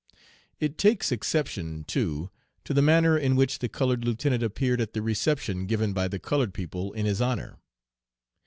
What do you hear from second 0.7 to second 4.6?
takes exception, too, to the manner in which the colored lieutenant